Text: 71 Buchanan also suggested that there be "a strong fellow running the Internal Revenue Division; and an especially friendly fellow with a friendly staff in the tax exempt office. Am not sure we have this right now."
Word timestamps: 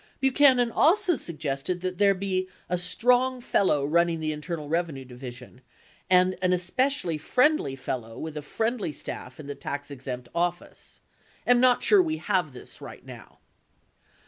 71 0.19 0.19
Buchanan 0.21 0.71
also 0.71 1.15
suggested 1.15 1.81
that 1.81 1.99
there 1.99 2.15
be 2.15 2.49
"a 2.69 2.75
strong 2.75 3.39
fellow 3.39 3.85
running 3.85 4.19
the 4.19 4.31
Internal 4.31 4.67
Revenue 4.67 5.05
Division; 5.05 5.61
and 6.09 6.35
an 6.41 6.53
especially 6.53 7.19
friendly 7.19 7.75
fellow 7.75 8.17
with 8.17 8.35
a 8.35 8.41
friendly 8.41 8.91
staff 8.93 9.39
in 9.39 9.45
the 9.45 9.53
tax 9.53 9.91
exempt 9.91 10.27
office. 10.33 11.01
Am 11.45 11.59
not 11.59 11.83
sure 11.83 12.01
we 12.01 12.17
have 12.17 12.51
this 12.51 12.81
right 12.81 13.05
now." 13.05 13.37